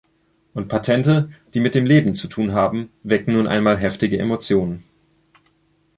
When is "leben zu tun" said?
1.85-2.53